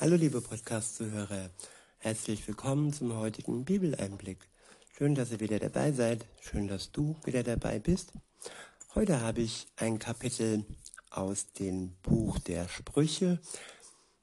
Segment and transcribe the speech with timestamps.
[0.00, 1.50] Hallo liebe Podcast-Zuhörer,
[1.98, 4.38] herzlich willkommen zum heutigen Bibeleinblick.
[4.96, 8.14] Schön, dass ihr wieder dabei seid, schön, dass du wieder dabei bist.
[8.94, 10.64] Heute habe ich ein Kapitel
[11.10, 13.40] aus dem Buch der Sprüche.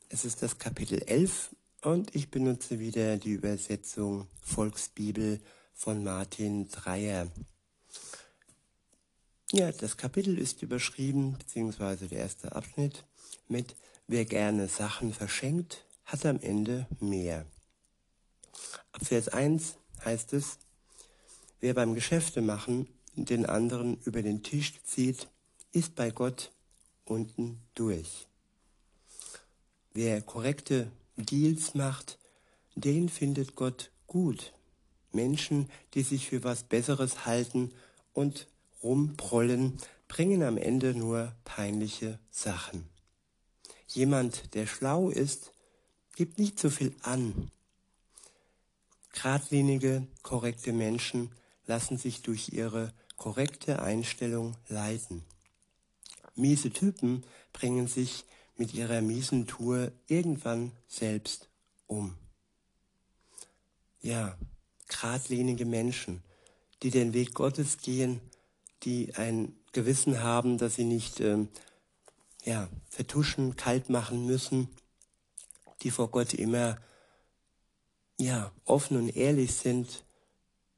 [0.09, 5.39] Es ist das Kapitel 11 und ich benutze wieder die Übersetzung Volksbibel
[5.75, 7.27] von Martin Dreyer.
[9.51, 13.05] Ja, das Kapitel ist überschrieben, beziehungsweise der erste Abschnitt
[13.47, 13.75] mit
[14.09, 17.45] Wer gerne Sachen verschenkt, hat am Ende mehr.
[18.93, 19.75] Ab Vers 1
[20.05, 20.59] heißt es,
[21.59, 25.27] wer beim Geschäfte machen den anderen über den Tisch zieht,
[25.73, 26.51] ist bei Gott
[27.03, 28.27] unten durch.
[29.93, 32.17] Wer korrekte Deals macht,
[32.75, 34.53] den findet Gott gut.
[35.11, 37.73] Menschen, die sich für was Besseres halten
[38.13, 38.47] und
[38.83, 42.96] rumprollen, bringen am Ende nur peinliche Sachen.
[43.87, 45.53] Jemand, der schlau ist,
[46.15, 47.51] gibt nicht so viel an.
[49.13, 51.31] Gradlinige, korrekte Menschen
[51.65, 55.23] lassen sich durch ihre korrekte Einstellung leiten.
[56.35, 58.25] Miese Typen bringen sich
[58.57, 61.49] mit ihrer miesen Tour irgendwann selbst
[61.87, 62.15] um.
[64.01, 64.37] Ja,
[64.87, 66.23] gradlinige Menschen,
[66.83, 68.21] die den Weg Gottes gehen,
[68.83, 71.49] die ein Gewissen haben, dass sie nicht ähm,
[72.43, 74.69] ja, vertuschen, kalt machen müssen,
[75.81, 76.77] die vor Gott immer
[78.19, 80.03] ja, offen und ehrlich sind,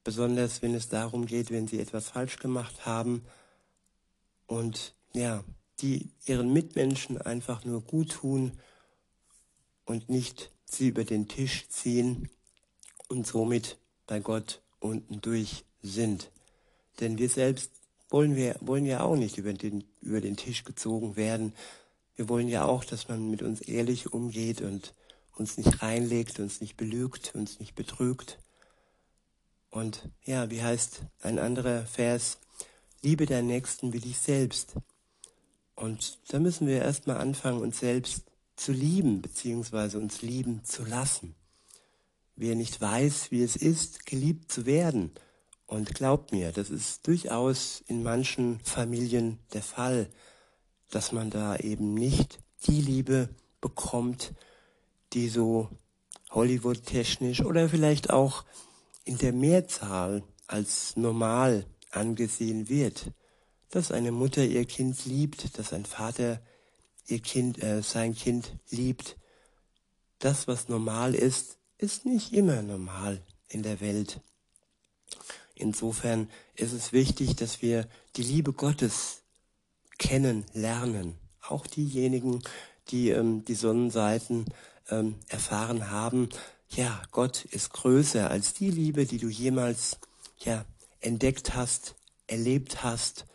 [0.04, 3.24] besonders wenn es darum geht, wenn sie etwas falsch gemacht haben
[4.46, 5.44] und ja,
[5.80, 8.58] die ihren Mitmenschen einfach nur gut tun
[9.84, 12.28] und nicht sie über den Tisch ziehen
[13.08, 16.30] und somit bei Gott unten durch sind.
[17.00, 17.72] Denn wir selbst
[18.10, 21.54] wollen wir wollen ja auch nicht über den über den Tisch gezogen werden.
[22.16, 24.94] Wir wollen ja auch, dass man mit uns ehrlich umgeht und
[25.36, 28.38] uns nicht reinlegt, uns nicht belügt, uns nicht betrügt.
[29.70, 32.38] Und ja, wie heißt ein anderer Vers,
[33.02, 34.74] liebe deinen Nächsten wie dich selbst.
[35.74, 38.24] Und da müssen wir erstmal anfangen, uns selbst
[38.56, 41.34] zu lieben, beziehungsweise uns lieben zu lassen.
[42.36, 45.12] Wer nicht weiß, wie es ist, geliebt zu werden,
[45.70, 50.10] und glaubt mir, das ist durchaus in manchen Familien der Fall,
[50.90, 53.28] dass man da eben nicht die Liebe
[53.60, 54.34] bekommt,
[55.12, 55.68] die so
[56.30, 58.44] Hollywood-technisch oder vielleicht auch
[59.04, 63.12] in der Mehrzahl als normal angesehen wird.
[63.68, 66.42] Dass eine Mutter ihr Kind liebt, dass ein Vater
[67.06, 69.16] ihr Kind, äh, sein Kind liebt.
[70.18, 74.20] Das, was normal ist, ist nicht immer normal in der Welt.
[75.60, 79.20] Insofern ist es wichtig, dass wir die Liebe Gottes
[79.98, 81.16] kennenlernen.
[81.46, 82.42] Auch diejenigen,
[82.88, 84.46] die ähm, die Sonnenseiten
[84.88, 86.30] ähm, erfahren haben.
[86.70, 89.98] Ja, Gott ist größer als die Liebe, die du jemals
[90.38, 90.64] ja
[91.00, 91.94] entdeckt hast,
[92.26, 93.26] erlebt hast.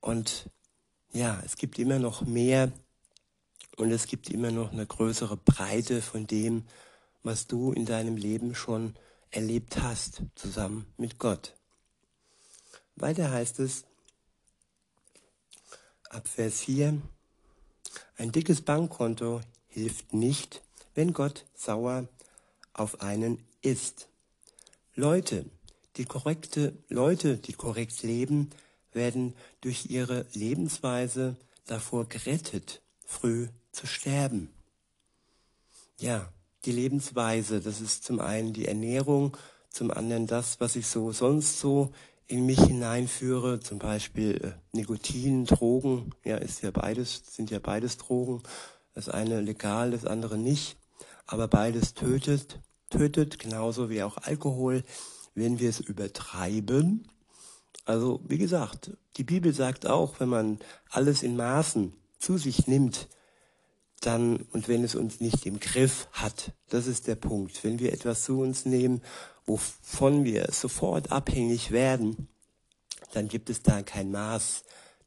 [0.00, 0.48] Und
[1.12, 2.70] ja, es gibt immer noch mehr
[3.76, 6.66] und es gibt immer noch eine größere Breite von dem,
[7.24, 8.94] was du in deinem Leben schon
[9.32, 11.54] erlebt hast, zusammen mit Gott.
[12.94, 13.84] Weiter heißt es,
[16.10, 17.00] ab Vers 4,
[18.16, 20.62] ein dickes Bankkonto hilft nicht,
[20.94, 22.06] wenn Gott sauer
[22.74, 24.08] auf einen ist.
[24.94, 25.46] Leute,
[25.96, 28.50] die korrekte Leute, die korrekt leben,
[28.92, 34.52] werden durch ihre Lebensweise davor gerettet, früh zu sterben.
[35.98, 36.30] Ja,
[36.64, 37.60] die Lebensweise.
[37.60, 39.36] Das ist zum einen die Ernährung,
[39.70, 41.92] zum anderen das, was ich so sonst so
[42.26, 47.98] in mich hineinführe, zum Beispiel äh, Nikotin, Drogen, ja, ist ja beides, sind ja beides
[47.98, 48.42] Drogen.
[48.94, 50.76] Das eine legal, das andere nicht.
[51.26, 54.82] Aber beides tötet, tötet, genauso wie auch Alkohol,
[55.34, 57.08] wenn wir es übertreiben.
[57.84, 60.58] Also, wie gesagt, die Bibel sagt auch, wenn man
[60.88, 63.08] alles in Maßen zu sich nimmt,
[64.06, 67.62] dann, und wenn es uns nicht im Griff hat, das ist der Punkt.
[67.64, 69.02] Wenn wir etwas zu uns nehmen,
[69.46, 72.28] wovon wir sofort abhängig werden,
[73.12, 74.64] dann gibt es da kein Maß.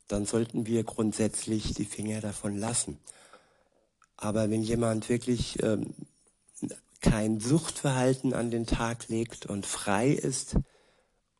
[0.07, 2.99] Dann sollten wir grundsätzlich die Finger davon lassen.
[4.17, 5.93] Aber wenn jemand wirklich ähm,
[7.01, 10.55] kein Suchtverhalten an den Tag legt und frei ist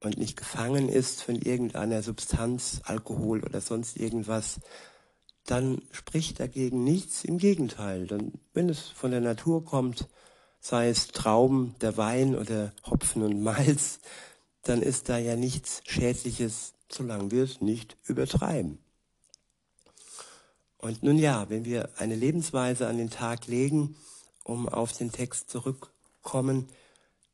[0.01, 4.60] und nicht gefangen ist von irgendeiner Substanz, Alkohol oder sonst irgendwas,
[5.45, 7.24] dann spricht dagegen nichts.
[7.24, 10.07] Im Gegenteil, dann, wenn es von der Natur kommt,
[10.59, 14.00] sei es Trauben, der Wein oder Hopfen und Malz,
[14.63, 18.80] dann ist da ja nichts Schädliches, solange wir es nicht übertreiben.
[20.77, 23.95] Und nun ja, wenn wir eine Lebensweise an den Tag legen
[24.44, 26.69] um auf den Text zurückkommen,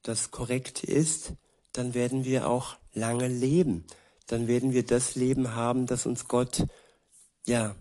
[0.02, 1.34] das korrekt ist,
[1.74, 3.86] dann werden wir auch lange leben.
[4.28, 6.66] Dann werden wir das Leben haben, das uns Gott
[7.46, 7.76] ja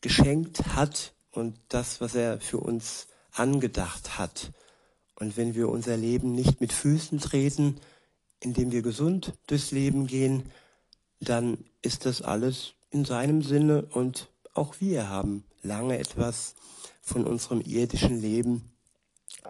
[0.00, 4.52] geschenkt hat und das, was er für uns angedacht hat.
[5.14, 7.76] Und wenn wir unser Leben nicht mit Füßen treten,
[8.40, 10.50] indem wir gesund durchs Leben gehen,
[11.20, 16.54] dann ist das alles in seinem Sinne und auch wir haben lange etwas
[17.02, 18.72] von unserem irdischen Leben,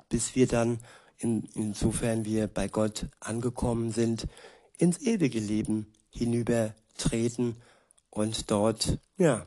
[0.08, 0.78] bis wir dann,
[1.18, 4.26] in, insofern wir bei Gott angekommen sind,
[4.78, 7.56] ins ewige Leben hinübertreten
[8.10, 9.46] und dort, ja,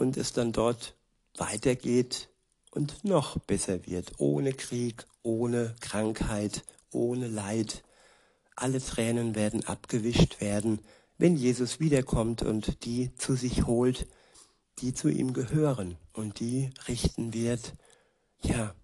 [0.00, 0.96] und es dann dort
[1.36, 2.30] weitergeht
[2.70, 7.82] und noch besser wird, ohne Krieg, ohne Krankheit, ohne Leid.
[8.56, 10.80] Alle Tränen werden abgewischt werden,
[11.18, 14.06] wenn Jesus wiederkommt und die zu sich holt,
[14.78, 17.74] die zu ihm gehören und die richten wird,
[18.42, 18.74] ja,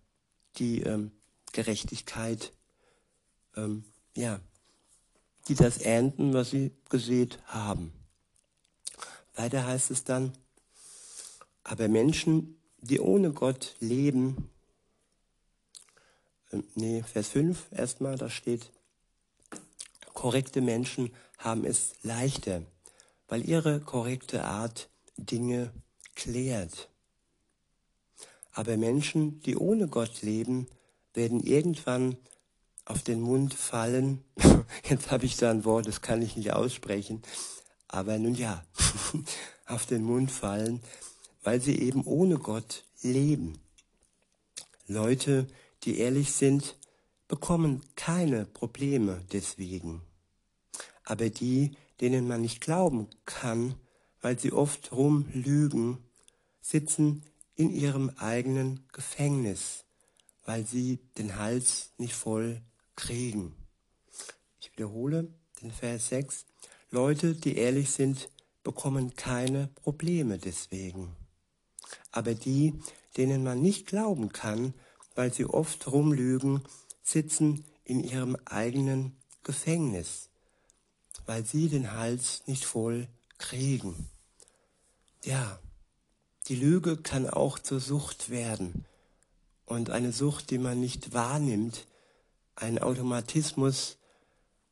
[0.58, 1.12] die ähm,
[1.52, 2.52] Gerechtigkeit,
[3.56, 3.84] ähm,
[4.14, 4.40] ja,
[5.48, 7.92] die das ernten, was sie gesät haben.
[9.34, 10.32] Weiter heißt es dann,
[11.68, 14.50] aber Menschen, die ohne Gott leben,
[16.52, 18.70] äh, nee, Vers 5 erstmal, da steht,
[20.14, 22.62] korrekte Menschen haben es leichter,
[23.26, 25.72] weil ihre korrekte Art Dinge
[26.14, 26.88] klärt.
[28.52, 30.68] Aber Menschen, die ohne Gott leben,
[31.14, 32.16] werden irgendwann
[32.84, 34.22] auf den Mund fallen.
[34.88, 37.22] Jetzt habe ich da ein Wort, das kann ich nicht aussprechen.
[37.88, 38.64] Aber nun ja,
[39.66, 40.80] auf den Mund fallen,
[41.46, 43.60] weil sie eben ohne Gott leben.
[44.88, 45.46] Leute,
[45.84, 46.74] die ehrlich sind,
[47.28, 50.02] bekommen keine Probleme deswegen.
[51.04, 53.76] Aber die, denen man nicht glauben kann,
[54.20, 55.98] weil sie oft rumlügen,
[56.60, 57.22] sitzen
[57.54, 59.84] in ihrem eigenen Gefängnis,
[60.46, 62.60] weil sie den Hals nicht voll
[62.96, 63.54] kriegen.
[64.58, 65.32] Ich wiederhole
[65.62, 66.44] den Vers 6.
[66.90, 68.30] Leute, die ehrlich sind,
[68.64, 71.14] bekommen keine Probleme deswegen.
[72.12, 72.74] Aber die,
[73.16, 74.74] denen man nicht glauben kann,
[75.14, 76.62] weil sie oft rumlügen,
[77.02, 80.28] sitzen in ihrem eigenen Gefängnis,
[81.24, 84.08] weil sie den Hals nicht voll kriegen.
[85.24, 85.58] Ja,
[86.48, 88.84] die Lüge kann auch zur Sucht werden.
[89.64, 91.86] Und eine Sucht, die man nicht wahrnimmt,
[92.54, 93.98] ein Automatismus,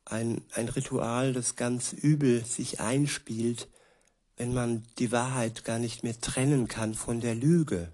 [0.05, 3.67] ein, ein Ritual, das ganz übel sich einspielt,
[4.37, 7.91] wenn man die Wahrheit gar nicht mehr trennen kann von der Lüge.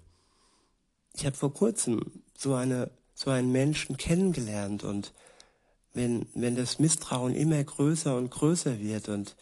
[1.14, 2.00] Ich habe vor kurzem
[2.36, 5.12] so eine so einen Menschen kennengelernt und
[5.92, 9.36] wenn wenn das Misstrauen immer größer und größer wird und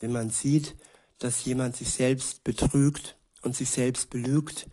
[0.00, 0.76] wenn man sieht,
[1.18, 4.68] dass jemand sich selbst betrügt und sich selbst belügt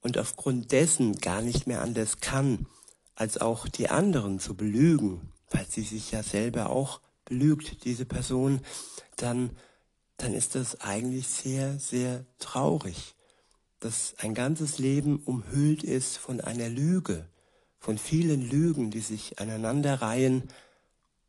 [0.00, 2.66] und aufgrund dessen gar nicht mehr anders kann,
[3.14, 8.60] als auch die anderen zu belügen, weil sie sich ja selber auch belügt, diese Person,
[9.16, 9.50] dann,
[10.16, 13.14] dann ist das eigentlich sehr, sehr traurig,
[13.80, 17.28] dass ein ganzes Leben umhüllt ist von einer Lüge,
[17.78, 20.48] von vielen Lügen, die sich aneinanderreihen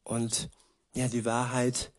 [0.03, 0.49] und
[0.93, 1.91] ja, die Wahrheit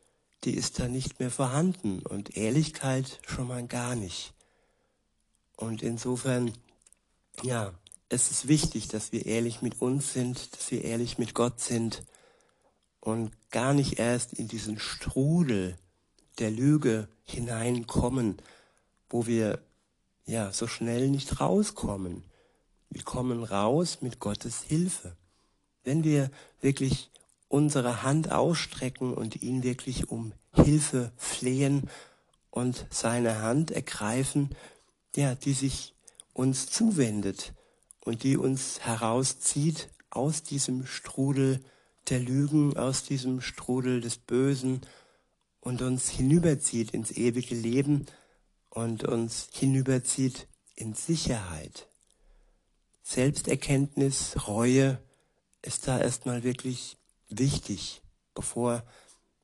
[0.45, 4.35] die ist da nicht mehr vorhanden und Ehrlichkeit schon mal gar nicht.
[5.57, 6.53] Und insofern,
[7.43, 7.73] ja,
[8.09, 12.03] es ist wichtig, dass wir ehrlich mit uns sind, dass wir ehrlich mit Gott sind
[13.01, 15.77] und gar nicht erst in diesen Strudel
[16.39, 18.37] der Lüge hineinkommen,
[19.09, 19.61] wo wir
[20.27, 22.25] ja so schnell nicht rauskommen.
[22.91, 25.17] Wir kommen raus mit Gottes Hilfe.
[25.83, 27.11] Wenn wir wirklich
[27.49, 31.89] unsere Hand ausstrecken und ihn wirklich um Hilfe flehen
[32.51, 34.51] und seine Hand ergreifen,
[35.15, 35.95] ja, die sich
[36.33, 37.53] uns zuwendet
[38.01, 41.61] und die uns herauszieht aus diesem Strudel
[42.09, 44.81] der Lügen, aus diesem Strudel des Bösen
[45.65, 48.07] und uns hinüberzieht ins ewige Leben
[48.69, 51.89] und uns hinüberzieht in Sicherheit.
[53.03, 55.01] Selbsterkenntnis, Reue
[55.63, 56.99] ist da erstmal wirklich
[57.31, 58.03] wichtig,
[58.35, 58.85] bevor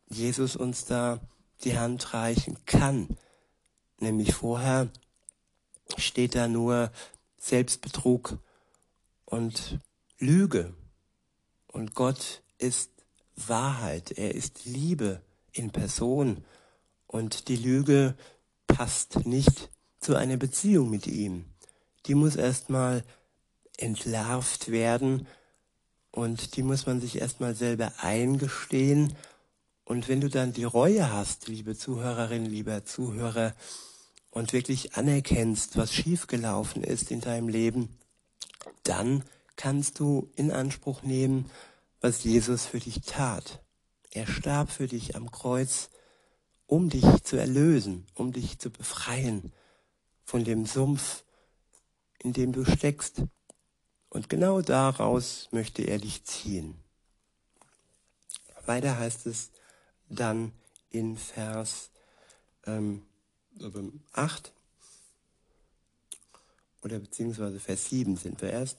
[0.08, 1.20] Jesus uns da
[1.64, 3.16] die Hand reichen kann.
[3.98, 4.90] Nämlich vorher
[5.96, 6.92] steht da nur
[7.38, 8.38] Selbstbetrug
[9.24, 9.78] und
[10.18, 10.74] Lüge.
[11.66, 12.90] Und Gott ist
[13.36, 16.44] Wahrheit, er ist Liebe in Person.
[17.06, 18.14] Und die Lüge
[18.66, 21.44] passt nicht zu einer Beziehung mit ihm.
[22.06, 23.04] Die muss erstmal
[23.76, 25.26] entlarvt werden
[26.12, 29.14] und die muss man sich erstmal selber eingestehen.
[29.84, 33.54] Und wenn du dann die Reue hast, liebe Zuhörerin, lieber Zuhörer,
[34.30, 37.88] und wirklich anerkennst, was schiefgelaufen ist in deinem Leben,
[38.84, 39.24] dann
[39.56, 41.50] kannst du in Anspruch nehmen,
[42.00, 43.60] was Jesus für dich tat.
[44.10, 45.90] Er starb für dich am Kreuz,
[46.66, 49.52] um dich zu erlösen, um dich zu befreien
[50.24, 51.24] von dem Sumpf,
[52.18, 53.22] in dem du steckst.
[54.08, 56.74] Und genau daraus möchte er dich ziehen.
[58.66, 59.50] Weiter heißt es
[60.08, 60.52] dann
[60.90, 61.90] in Vers
[62.66, 63.02] ähm,
[64.12, 64.52] 8
[66.82, 68.78] oder beziehungsweise Vers 7 sind wir erst.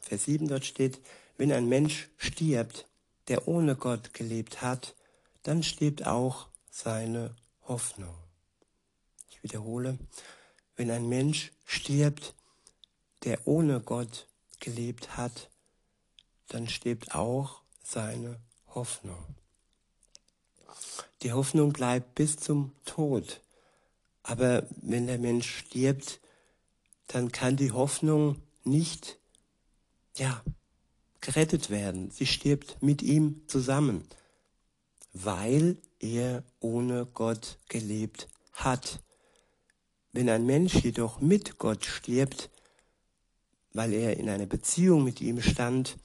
[0.00, 1.00] Vers 7 dort steht,
[1.36, 2.86] wenn ein Mensch stirbt,
[3.28, 4.94] der ohne Gott gelebt hat,
[5.42, 8.14] dann stirbt auch seine Hoffnung.
[9.30, 9.98] Ich wiederhole,
[10.76, 12.34] wenn ein Mensch stirbt,
[13.24, 14.28] der ohne Gott
[14.60, 15.50] gelebt hat,
[16.48, 18.40] dann stirbt auch seine
[18.74, 19.24] Hoffnung.
[21.22, 23.40] Die Hoffnung bleibt bis zum Tod.
[24.22, 26.20] Aber wenn der Mensch stirbt,
[27.06, 29.18] dann kann die Hoffnung nicht,
[30.16, 30.42] ja,
[31.24, 32.10] gerettet werden.
[32.10, 34.06] Sie stirbt mit ihm zusammen,
[35.12, 39.02] weil er ohne Gott gelebt hat.
[40.12, 42.50] Wenn ein Mensch jedoch mit Gott stirbt,
[43.72, 45.96] weil er in einer Beziehung mit ihm stand,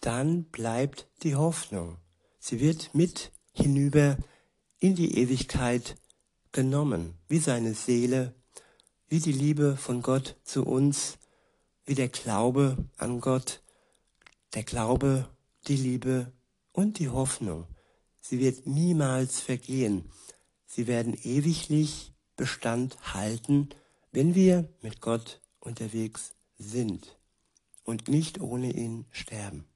[0.00, 1.98] dann bleibt die Hoffnung.
[2.38, 4.16] Sie wird mit hinüber
[4.78, 5.96] in die Ewigkeit
[6.52, 8.34] genommen, wie seine Seele,
[9.08, 11.18] wie die Liebe von Gott zu uns,
[11.84, 13.60] wie der Glaube an Gott,
[14.54, 15.28] der Glaube,
[15.68, 16.32] die Liebe
[16.72, 17.66] und die Hoffnung.
[18.20, 20.10] Sie wird niemals vergehen.
[20.66, 23.68] Sie werden ewiglich Bestand halten,
[24.12, 27.18] wenn wir mit Gott unterwegs sind
[27.84, 29.66] und nicht ohne ihn sterben.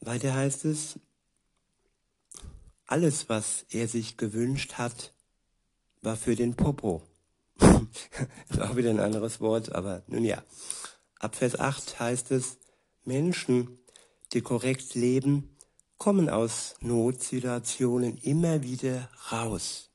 [0.00, 0.98] Weiter heißt es,
[2.86, 5.12] alles, was er sich gewünscht hat,
[6.02, 7.02] war für den Popo.
[8.48, 10.42] ist auch wieder ein anderes Wort, aber nun ja.
[11.20, 12.56] Ab Vers 8 heißt es,
[13.04, 13.78] Menschen,
[14.32, 15.54] die korrekt leben,
[15.98, 19.90] kommen aus Notsituationen immer wieder raus.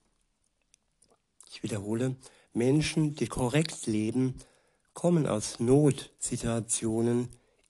[1.49, 2.15] Ich wiederhole,
[2.53, 4.35] Menschen, die korrekt leben,
[4.93, 7.29] kommen aus Notsituationen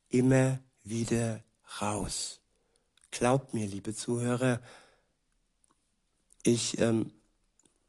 [0.10, 1.42] immer wieder
[1.82, 2.42] raus.
[3.12, 4.60] Glaubt mir, liebe Zuhörer,
[6.44, 7.14] ich ähm,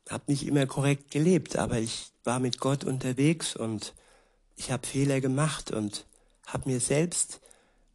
[0.09, 3.95] habe nicht immer korrekt gelebt, aber ich war mit Gott unterwegs und
[4.57, 6.07] ich habe Fehler gemacht und
[6.47, 7.41] habe mir selbst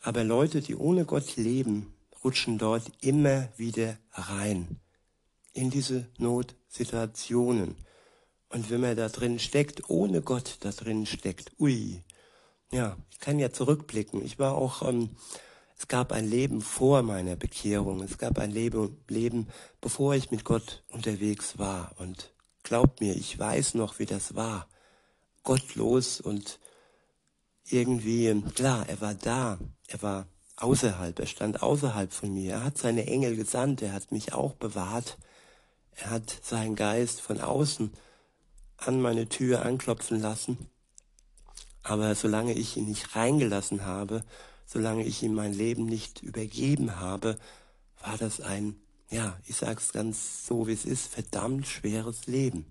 [0.02, 4.80] aber Leute, die ohne Gott leben, rutschen dort immer wieder rein
[5.52, 7.76] in diese Notsituationen.
[8.48, 12.02] Und wenn man da drin steckt, ohne Gott da drin steckt, ui,
[12.70, 14.24] ja, ich kann ja zurückblicken.
[14.24, 15.10] Ich war auch, ähm,
[15.84, 18.02] es gab ein Leben vor meiner Bekehrung.
[18.02, 19.48] Es gab ein Leben, Leben,
[19.82, 21.92] bevor ich mit Gott unterwegs war.
[21.98, 24.66] Und glaubt mir, ich weiß noch, wie das war.
[25.42, 26.58] Gottlos und
[27.68, 29.58] irgendwie, klar, er war da.
[29.86, 30.26] Er war
[30.56, 31.18] außerhalb.
[31.18, 32.52] Er stand außerhalb von mir.
[32.54, 33.82] Er hat seine Engel gesandt.
[33.82, 35.18] Er hat mich auch bewahrt.
[35.96, 37.92] Er hat seinen Geist von außen
[38.78, 40.70] an meine Tür anklopfen lassen.
[41.82, 44.24] Aber solange ich ihn nicht reingelassen habe,
[44.66, 47.38] solange ich ihm mein Leben nicht übergeben habe,
[48.00, 48.76] war das ein
[49.10, 52.66] ja, ich sag's ganz so, wie es ist, verdammt schweres Leben.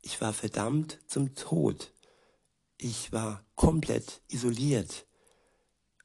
[0.00, 1.92] Ich war verdammt zum Tod.
[2.78, 5.06] Ich war komplett isoliert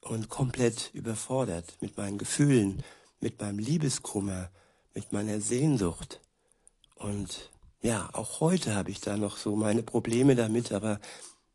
[0.02, 2.82] und komplett überfordert mit meinen Gefühlen,
[3.20, 4.50] mit meinem Liebeskummer,
[4.94, 6.20] mit meiner Sehnsucht.
[6.96, 7.50] Und
[7.82, 11.00] ja, auch heute habe ich da noch so meine Probleme damit, aber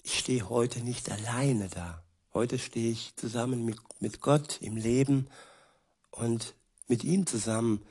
[0.04, 2.05] ich stehe heute nicht alleine da.
[2.36, 5.28] Heute stehe ich zusammen mit, mit Gott im Leben
[6.12, 6.54] und
[6.86, 7.82] mit ihm zusammen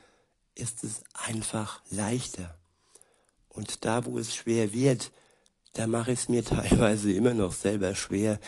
[0.53, 2.55] ist es einfach leichter.
[3.49, 5.11] Und da, wo es schwer wird,
[5.73, 8.39] da mache ich es mir teilweise immer noch selber schwer,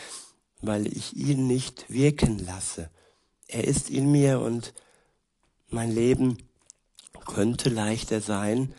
[0.60, 2.90] weil ich ihn nicht wirken lasse.
[3.48, 4.74] Er ist in mir und
[5.68, 6.38] mein Leben
[7.26, 8.72] könnte leichter sein,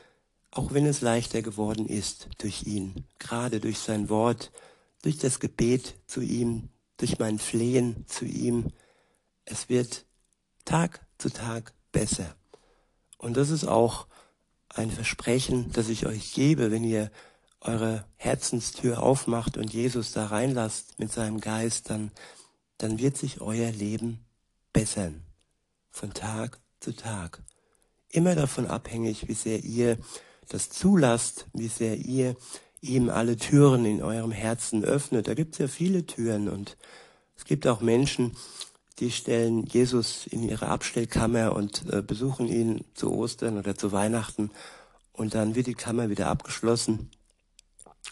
[0.51, 4.53] auch wenn es leichter geworden ist durch ihn, gerade durch sein Wort,
[5.01, 8.71] durch das Gebet zu ihm, durch mein Flehen zu ihm.
[9.45, 10.05] Es wird
[10.65, 12.35] Tag zu Tag besser.
[13.17, 14.07] Und das ist auch
[14.69, 17.11] ein Versprechen, das ich euch gebe, wenn ihr
[17.61, 22.11] eure Herzenstür aufmacht und Jesus da reinlasst mit seinem Geist, dann,
[22.77, 24.25] dann wird sich euer Leben
[24.71, 25.23] bessern.
[25.89, 27.43] Von Tag zu Tag.
[28.09, 29.97] Immer davon abhängig, wie sehr ihr
[30.47, 32.35] das zulasst, wie sehr ihr
[32.81, 35.27] ihm alle Türen in eurem Herzen öffnet.
[35.27, 36.77] Da gibt es ja viele Türen und
[37.37, 38.35] es gibt auch Menschen,
[38.99, 44.51] die stellen Jesus in ihre Abstellkammer und äh, besuchen ihn zu Ostern oder zu Weihnachten
[45.13, 47.09] und dann wird die Kammer wieder abgeschlossen.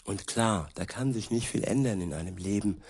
[0.04, 2.82] Und klar, da kann sich nicht viel ändern in einem Leben,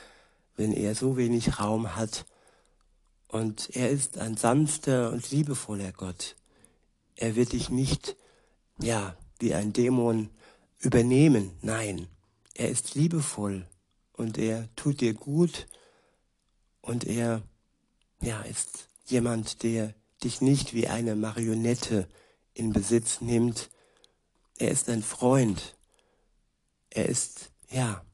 [0.56, 2.24] wenn er so wenig Raum hat.
[3.28, 6.36] Und er ist ein sanfter und liebevoller Gott.
[7.16, 8.16] Er wird dich nicht,
[8.80, 10.30] ja, wie ein Dämon
[10.80, 11.52] übernehmen.
[11.62, 12.08] Nein,
[12.54, 13.66] er ist liebevoll
[14.12, 15.66] und er tut dir gut
[16.80, 17.42] und er
[18.20, 22.08] ja, ist jemand, der dich nicht wie eine Marionette
[22.54, 23.70] in Besitz nimmt.
[24.58, 25.76] Er ist ein Freund.
[26.90, 28.04] Er ist, ja,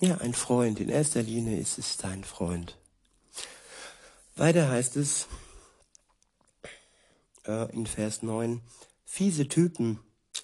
[0.00, 0.80] ja, ein Freund.
[0.80, 2.76] In erster Linie ist es dein Freund.
[4.36, 5.26] Weiter heißt es
[7.46, 8.62] äh, in Vers 9,
[9.04, 10.00] fiese Typen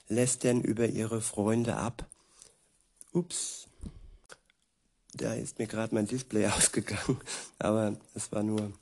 [0.08, 2.08] lästern über ihre Freunde ab.
[3.12, 3.68] Ups,
[5.14, 7.18] da ist mir gerade mein Display ausgegangen,
[7.58, 8.72] aber es war nur,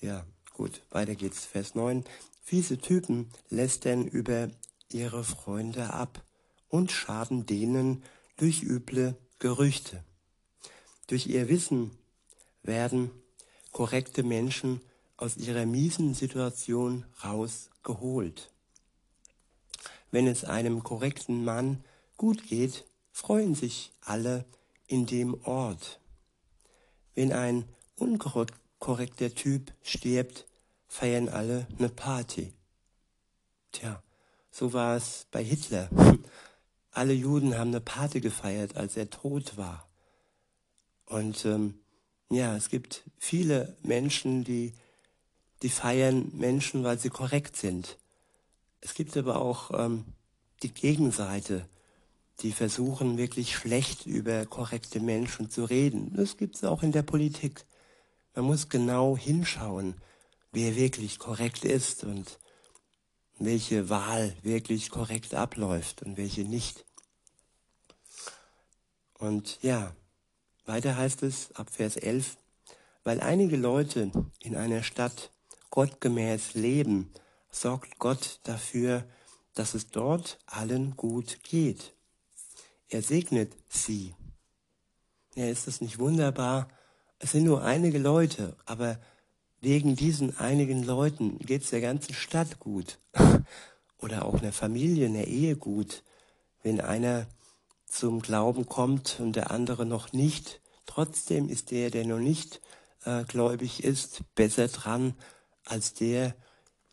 [0.00, 1.44] ja, gut, weiter geht's.
[1.44, 2.04] Vers 9.
[2.42, 4.50] Fiese Typen lästern über
[4.92, 6.22] ihre Freunde ab
[6.68, 8.02] und schaden denen
[8.36, 10.04] durch üble Gerüchte.
[11.06, 11.90] Durch ihr Wissen
[12.62, 13.10] werden
[13.72, 14.80] korrekte Menschen
[15.16, 18.50] aus ihrer miesen Situation rausgeholt.
[20.14, 21.82] Wenn es einem korrekten Mann
[22.16, 24.44] gut geht, freuen sich alle
[24.86, 25.98] in dem Ort.
[27.16, 27.64] Wenn ein
[27.96, 30.46] unkorrekter Typ stirbt,
[30.86, 32.52] feiern alle eine Party.
[33.72, 34.04] Tja,
[34.52, 35.90] so war es bei Hitler.
[36.92, 39.88] Alle Juden haben eine Party gefeiert, als er tot war.
[41.06, 41.80] Und ähm,
[42.30, 44.74] ja, es gibt viele Menschen, die,
[45.62, 47.98] die feiern Menschen, weil sie korrekt sind.
[48.84, 50.04] Es gibt aber auch ähm,
[50.62, 51.66] die Gegenseite,
[52.40, 56.12] die versuchen wirklich schlecht über korrekte Menschen zu reden.
[56.14, 57.64] Das gibt es auch in der Politik.
[58.34, 59.94] Man muss genau hinschauen,
[60.52, 62.38] wer wirklich korrekt ist und
[63.38, 66.84] welche Wahl wirklich korrekt abläuft und welche nicht.
[69.18, 69.96] Und ja,
[70.66, 72.36] weiter heißt es ab Vers 11,
[73.02, 75.30] weil einige Leute in einer Stadt
[75.70, 77.10] gottgemäß leben,
[77.54, 79.04] sorgt Gott dafür,
[79.54, 81.94] dass es dort allen gut geht.
[82.88, 84.14] Er segnet sie.
[85.34, 86.68] Ja, ist das nicht wunderbar?
[87.18, 88.98] Es sind nur einige Leute, aber
[89.60, 92.98] wegen diesen einigen Leuten geht es der ganzen Stadt gut.
[93.98, 96.02] Oder auch einer Familie, einer Ehe gut.
[96.62, 97.26] Wenn einer
[97.86, 102.60] zum Glauben kommt und der andere noch nicht, trotzdem ist der, der noch nicht
[103.04, 105.14] äh, gläubig ist, besser dran
[105.64, 106.34] als der,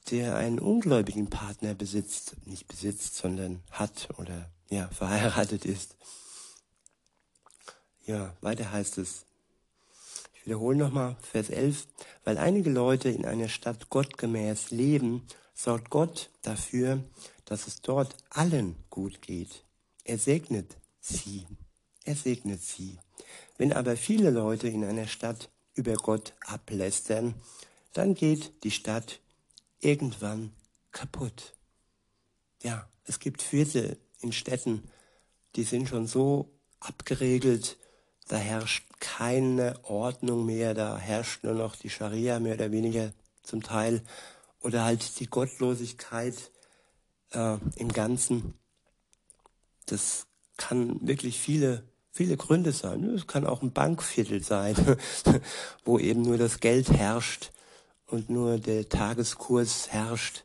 [0.10, 5.96] der einen ungläubigen Partner besitzt, nicht besitzt, sondern hat oder ja, verheiratet ist.
[8.06, 9.26] Ja, weiter heißt es,
[10.34, 11.88] ich wiederhole nochmal, Vers 11,
[12.24, 17.04] weil einige Leute in einer Stadt gottgemäß leben, sorgt Gott dafür,
[17.46, 19.64] dass es dort allen gut geht.
[20.04, 21.46] Er segnet sie.
[22.06, 22.98] Er segnet sie.
[23.58, 27.36] Wenn aber viele Leute in einer Stadt über Gott ablästern,
[27.94, 29.20] dann geht die Stadt
[29.82, 30.54] irgendwann
[30.92, 31.56] kaputt.
[32.62, 34.84] Ja, es gibt Viertel in Städten,
[35.56, 37.78] die sind schon so abgeregelt,
[38.28, 43.12] da herrscht keine Ordnung mehr, da herrscht nur noch die Scharia mehr oder weniger
[43.44, 44.04] zum Teil.
[44.62, 46.36] oder halt die Gottlosigkeit
[47.32, 48.54] äh, im Ganzen.
[49.88, 53.04] Das kann wirklich viele, viele Gründe sein.
[53.06, 54.76] Es kann auch ein Bankviertel sein,
[55.84, 57.52] wo eben nur das Geld herrscht
[58.12, 60.44] und nur der Tageskurs herrscht.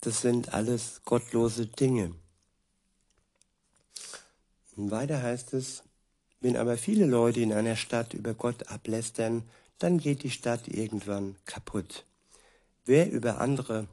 [0.00, 2.14] Das sind alles gottlose Dinge.
[4.76, 5.82] Und weiter heißt es,
[6.40, 11.36] wenn aber viele Leute in einer Stadt über Gott ablästern, dann geht die Stadt irgendwann
[11.46, 12.04] kaputt.
[12.84, 13.88] Wer über andere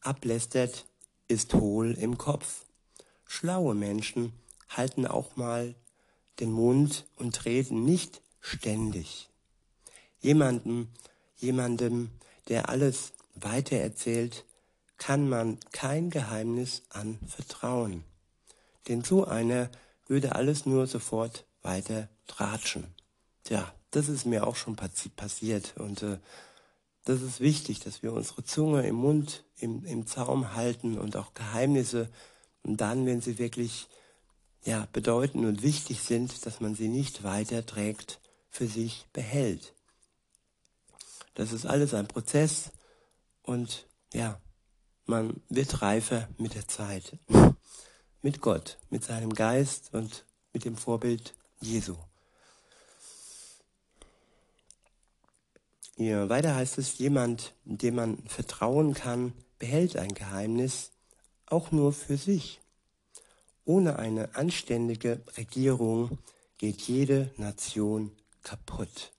[0.00, 0.86] ablästert,
[1.28, 2.64] ist hohl im Kopf.
[3.26, 4.32] Schlaue Menschen
[4.68, 5.74] halten auch mal
[6.40, 9.28] den Mund und reden nicht ständig.
[10.20, 10.88] Jemandem,
[11.36, 12.10] jemandem,
[12.48, 14.44] der alles weitererzählt,
[14.98, 18.04] kann man kein Geheimnis anvertrauen.
[18.88, 19.70] Denn so einer
[20.06, 22.94] würde alles nur sofort weiter tratschen.
[23.44, 26.18] Tja, das ist mir auch schon passiert und äh,
[27.04, 31.34] das ist wichtig, dass wir unsere Zunge im Mund, im, im Zaum halten und auch
[31.34, 32.08] Geheimnisse
[32.62, 33.86] und dann, wenn sie wirklich
[34.64, 38.20] ja, bedeuten und wichtig sind, dass man sie nicht weiterträgt,
[38.50, 39.75] für sich behält.
[41.36, 42.72] Das ist alles ein Prozess
[43.42, 44.40] und ja,
[45.04, 47.18] man wird reifer mit der Zeit
[48.22, 51.94] mit Gott, mit seinem Geist und mit dem Vorbild Jesu.
[55.96, 60.90] Ja, weiter heißt es, jemand, dem man vertrauen kann, behält ein Geheimnis
[61.44, 62.60] auch nur für sich.
[63.66, 66.18] Ohne eine anständige Regierung
[66.56, 68.10] geht jede Nation
[68.42, 69.12] kaputt.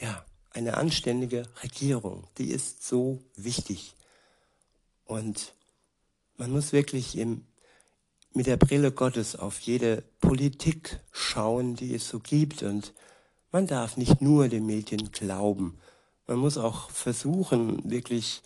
[0.00, 3.94] Ja, eine anständige Regierung, die ist so wichtig.
[5.04, 5.54] Und
[6.36, 7.44] man muss wirklich im
[8.34, 12.62] mit der Brille Gottes auf jede Politik schauen, die es so gibt.
[12.62, 12.92] Und
[13.50, 15.78] man darf nicht nur den Medien glauben.
[16.26, 18.42] Man muss auch versuchen, wirklich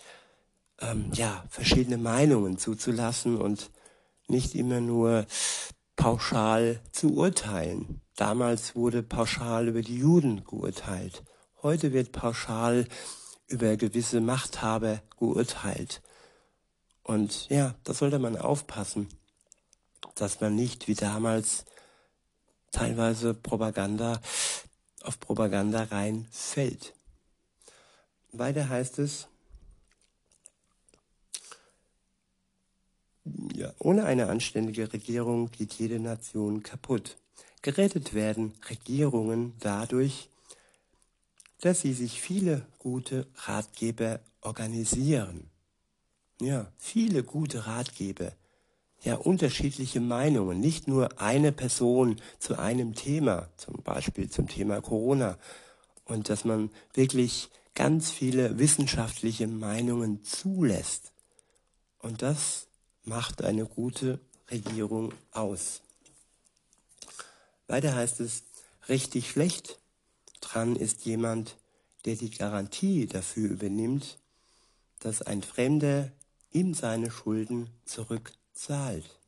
[0.80, 3.70] ähm, ja, verschiedene Meinungen zuzulassen und
[4.28, 5.26] nicht immer nur
[5.96, 8.00] pauschal zu urteilen.
[8.16, 11.22] Damals wurde pauschal über die Juden geurteilt.
[11.62, 12.86] Heute wird pauschal
[13.46, 16.02] über gewisse Machthaber geurteilt.
[17.02, 19.08] Und ja, da sollte man aufpassen
[20.14, 21.64] dass man nicht wie damals
[22.70, 24.20] teilweise Propaganda
[25.02, 26.94] auf Propaganda reinfällt.
[28.32, 29.26] Weiter heißt es,
[33.54, 37.16] ja, ohne eine anständige Regierung geht jede Nation kaputt.
[37.62, 40.28] Gerettet werden Regierungen dadurch,
[41.62, 45.48] dass sie sich viele gute Ratgeber organisieren.
[46.40, 48.32] Ja, viele gute Ratgeber
[49.04, 55.38] ja unterschiedliche Meinungen, nicht nur eine Person zu einem Thema, zum Beispiel zum Thema Corona,
[56.04, 61.12] und dass man wirklich ganz viele wissenschaftliche Meinungen zulässt.
[61.98, 62.66] Und das
[63.04, 64.20] macht eine gute
[64.50, 65.80] Regierung aus.
[67.66, 68.44] Weiter heißt es,
[68.88, 69.78] richtig schlecht
[70.42, 71.56] dran ist jemand,
[72.04, 74.18] der die Garantie dafür übernimmt,
[75.00, 76.12] dass ein Fremder
[76.50, 79.18] ihm seine Schulden zurück zahlt.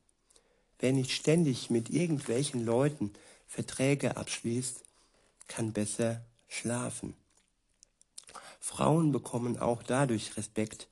[0.79, 3.13] Wer nicht ständig mit irgendwelchen Leuten
[3.47, 4.85] Verträge abschließt,
[5.49, 7.15] kann besser schlafen.
[8.61, 10.89] Frauen bekommen auch dadurch Respekt,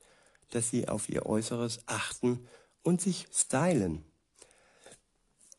[0.51, 2.47] dass sie auf ihr Äußeres achten
[2.83, 4.03] und sich stylen.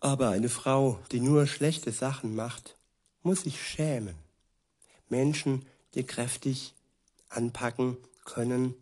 [0.01, 2.77] Aber eine Frau, die nur schlechte Sachen macht,
[3.23, 4.24] muss sich schämen.
[5.15, 6.75] Menschen, die kräftig
[7.29, 8.75] anpacken können,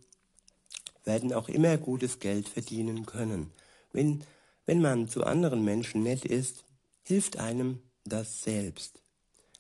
[1.05, 3.51] werden auch immer gutes Geld verdienen können.
[3.93, 4.25] Wenn,
[4.65, 6.65] wenn man zu anderen Menschen nett ist,
[7.03, 9.03] hilft einem das selbst.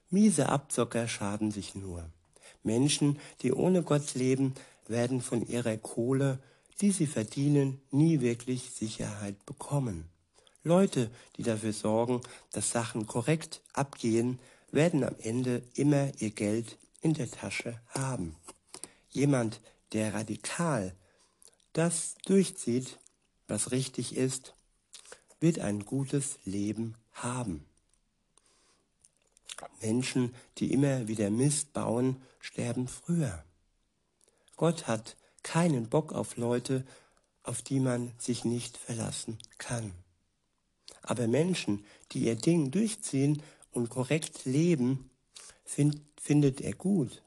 [0.08, 2.08] Miese Abzocker schaden sich nur.
[2.62, 4.54] Menschen, die ohne Gott leben,
[4.88, 6.38] werden von ihrer Kohle,
[6.80, 10.08] die sie verdienen, nie wirklich Sicherheit bekommen.
[10.64, 14.38] Leute, die dafür sorgen, dass Sachen korrekt abgehen,
[14.72, 18.36] werden am Ende immer ihr Geld in der Tasche haben.
[19.10, 19.60] Jemand,
[19.92, 20.94] der radikal
[21.72, 22.98] das durchzieht,
[23.48, 24.54] was richtig ist,
[25.40, 27.66] wird ein gutes Leben haben.
[29.80, 33.44] Menschen, die immer wieder Mist bauen, sterben früher.
[34.56, 36.84] Gott hat keinen Bock auf Leute,
[37.42, 39.92] auf die man sich nicht verlassen kann.
[41.02, 45.10] Aber Menschen, die ihr Ding durchziehen und korrekt leben,
[45.64, 47.22] find, findet er gut.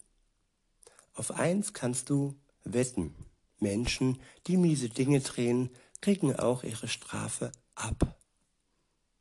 [1.13, 3.15] Auf eins kannst du wetten.
[3.59, 5.69] Menschen, die miese Dinge drehen,
[6.01, 8.17] kriegen auch ihre Strafe ab.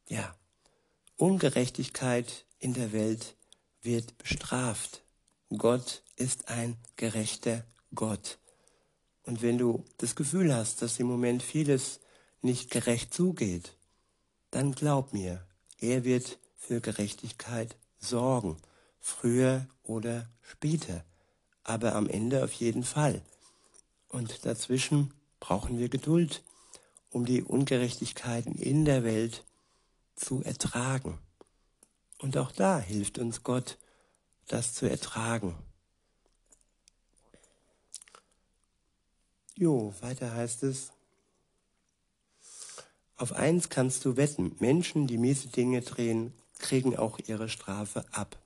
[0.09, 0.35] Ja,
[1.17, 3.37] Ungerechtigkeit in der Welt
[3.83, 5.05] wird bestraft.
[5.57, 8.39] Gott ist ein gerechter Gott.
[9.23, 12.01] Und wenn du das Gefühl hast, dass im Moment vieles
[12.43, 13.77] nicht gerecht zugeht,
[14.51, 15.47] dann glaub mir,
[15.79, 18.57] er wird für Gerechtigkeit sorgen,
[19.01, 21.05] früher oder später,
[21.63, 23.23] aber am Ende auf jeden Fall.
[24.09, 26.43] Und dazwischen brauchen wir Geduld,
[27.11, 29.45] um die Ungerechtigkeiten in der Welt
[30.17, 31.19] zu ertragen.
[32.19, 33.77] Und auch da hilft uns Gott,
[34.47, 35.55] das zu ertragen.
[39.57, 40.93] Jo, weiter heißt es,
[43.17, 48.39] auf eins kannst du wetten, Menschen, die miese Dinge drehen, kriegen auch ihre Strafe ab.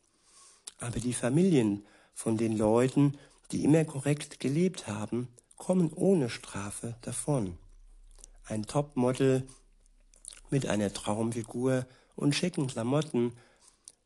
[0.78, 3.18] Aber die Familien von den Leuten,
[3.52, 7.58] die immer korrekt gelebt haben, kommen ohne Strafe davon.
[8.44, 9.46] Ein Topmodel
[10.50, 13.32] mit einer Traumfigur und schicken Klamotten,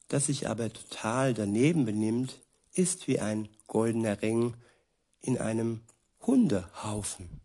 [0.09, 2.41] das sich aber total daneben benimmt,
[2.75, 4.55] ist wie ein goldener Ring
[5.21, 5.83] in einem
[6.27, 7.41] Hundehaufen.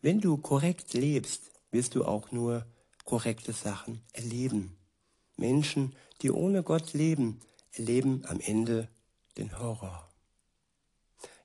[0.00, 2.66] Wenn du korrekt lebst, wirst du auch nur
[3.04, 4.76] korrekte Sachen erleben.
[5.36, 7.40] Menschen, die ohne Gott leben,
[7.72, 8.88] erleben am Ende
[9.36, 10.08] den Horror.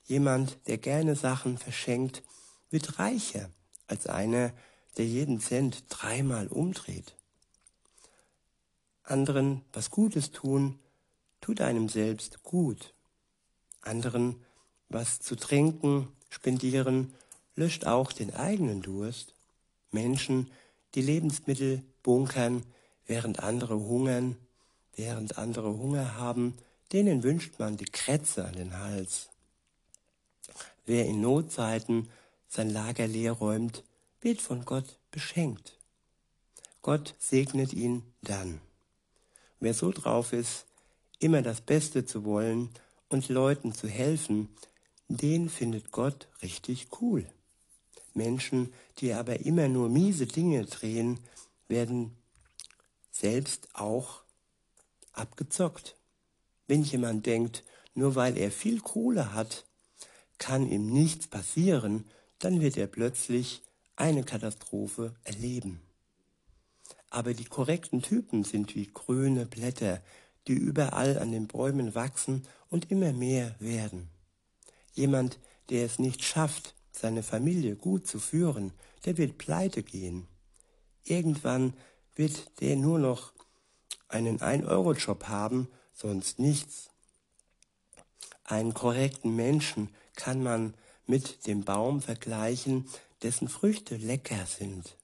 [0.06, 2.24] Jemand, der gerne Sachen verschenkt,
[2.70, 3.50] wird reicher
[3.88, 4.54] als einer,
[4.98, 7.16] der jeden Cent dreimal umdreht.
[9.04, 10.80] Anderen was Gutes tun,
[11.40, 12.94] tut einem selbst gut.
[13.82, 14.44] Anderen
[14.90, 17.14] was zu trinken, spendieren,
[17.56, 19.34] löscht auch den eigenen Durst.
[19.92, 20.52] Menschen,
[20.96, 22.64] die Lebensmittel bunkern,
[23.06, 24.38] während andere hungern,
[24.96, 26.58] während andere Hunger haben,
[26.92, 29.30] denen wünscht man die Krätze an den Hals.
[30.86, 32.10] Wer in Notzeiten
[32.48, 33.84] sein Lager leer räumt,
[34.22, 35.78] wird von Gott beschenkt.
[36.82, 38.62] Gott segnet ihn dann.
[39.60, 40.66] Wer so drauf ist,
[41.20, 42.70] immer das Beste zu wollen
[43.10, 44.50] und Leuten zu helfen,
[45.10, 47.26] den findet Gott richtig cool.
[48.18, 51.20] Menschen, die aber immer nur miese Dinge drehen,
[51.68, 52.16] werden
[53.12, 54.24] selbst auch
[55.14, 55.96] abgezockt.
[56.68, 59.66] Wenn jemand denkt, nur weil er viel Kohle hat,
[60.38, 62.06] kann ihm nichts passieren,
[62.40, 63.64] dann wird er plötzlich
[63.96, 65.82] eine Katastrophe erleben.
[67.10, 70.02] Aber die korrekten Typen sind wie grüne Blätter,
[70.48, 74.10] die überall an den Bäumen wachsen und immer mehr werden.
[74.94, 78.74] Jemand, der es nicht schafft, seine Familie gut zu führen,
[79.06, 80.28] der wird pleite gehen.
[81.04, 81.74] Irgendwann
[82.16, 83.34] wird der nur noch
[84.08, 86.90] einen Ein-Euro-Job haben, sonst nichts.
[88.44, 90.74] Einen korrekten Menschen kann man
[91.06, 92.88] mit dem Baum vergleichen,
[93.22, 94.96] dessen Früchte lecker sind.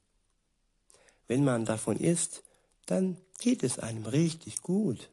[1.28, 2.44] Wenn man davon isst,
[2.86, 5.10] dann geht es einem richtig gut.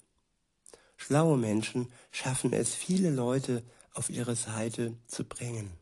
[0.97, 3.63] Schlaue Menschen schaffen es, viele Leute
[3.95, 5.73] auf ihre Seite zu bringen.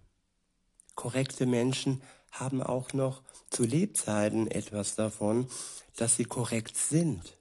[0.99, 5.49] Korrekte Menschen haben auch noch zu Lebzeiten etwas davon,
[5.95, 7.37] dass sie korrekt sind.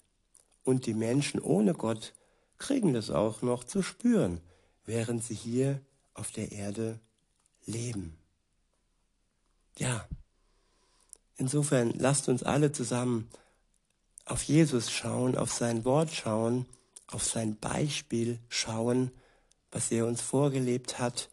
[0.63, 2.13] Und die Menschen ohne Gott
[2.59, 4.41] kriegen das auch noch zu spüren,
[4.85, 5.81] während sie hier
[6.13, 6.99] auf der Erde
[7.65, 8.15] leben.
[9.77, 10.07] Ja,
[11.37, 13.27] insofern lasst uns alle zusammen
[14.25, 16.67] auf Jesus schauen, auf sein Wort schauen,
[17.07, 19.09] auf sein Beispiel schauen,
[19.71, 21.31] was er uns vorgelebt hat,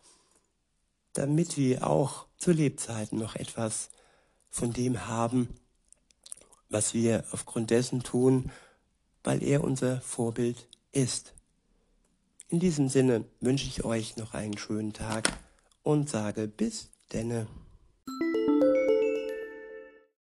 [1.15, 3.91] damit wir auch zu Lebzeiten noch etwas
[4.51, 5.49] von dem haben,
[6.69, 8.51] was wir aufgrund dessen tun,
[9.23, 11.33] weil er unser Vorbild ist.
[12.49, 15.33] In diesem Sinne wünsche ich euch noch einen schönen Tag
[15.83, 17.47] und sage bis denne.